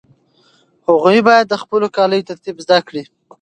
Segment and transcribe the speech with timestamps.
[0.87, 3.03] هغوی باید د خپلو کاليو ترتیب زده کړي.